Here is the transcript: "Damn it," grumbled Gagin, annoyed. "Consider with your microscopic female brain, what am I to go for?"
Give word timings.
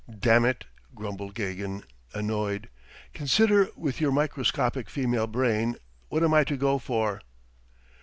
"Damn 0.17 0.45
it," 0.45 0.65
grumbled 0.95 1.35
Gagin, 1.35 1.83
annoyed. 2.11 2.69
"Consider 3.13 3.67
with 3.75 4.01
your 4.01 4.11
microscopic 4.11 4.89
female 4.89 5.27
brain, 5.27 5.75
what 6.09 6.23
am 6.23 6.33
I 6.33 6.43
to 6.45 6.57
go 6.57 6.79
for?" 6.79 7.21